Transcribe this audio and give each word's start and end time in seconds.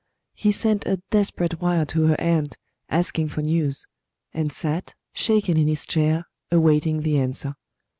He 0.33 0.51
sent 0.51 0.87
a 0.87 0.99
desperate 1.11 1.61
wire 1.61 1.85
to 1.85 2.07
her 2.07 2.19
aunt 2.19 2.57
asking 2.89 3.29
for 3.29 3.43
news; 3.43 3.85
and 4.33 4.51
sat, 4.51 4.95
shaking 5.13 5.57
in 5.57 5.67
his 5.67 5.85
chair, 5.85 6.25
awaiting 6.51 7.01
the 7.01 7.19
answer. 7.19 7.53